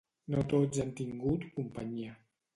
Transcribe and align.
No 0.35 0.45
tots 0.53 0.79
han 0.85 0.95
tingut 1.01 1.47
companyia. 1.61 2.19